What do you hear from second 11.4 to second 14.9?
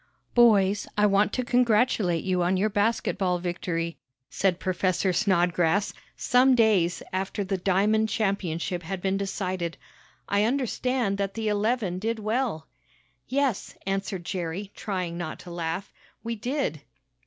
eleven did well." "Yes," answered Jerry,